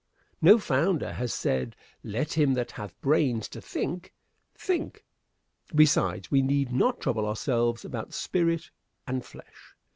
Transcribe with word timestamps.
No 0.41 0.57
founder 0.57 1.13
has 1.13 1.31
said: 1.31 1.75
"Let 2.03 2.33
him 2.33 2.55
that 2.55 2.71
hath 2.71 2.99
brains 3.01 3.47
to 3.49 3.61
think, 3.61 4.15
think!" 4.55 5.05
Besides, 5.75 6.31
we 6.31 6.41
need 6.41 6.71
not 6.71 6.99
trouble 6.99 7.27
ourselves 7.27 7.85
about 7.85 8.11
"spirit" 8.11 8.71
and 9.05 9.23
"flesh." 9.23 9.75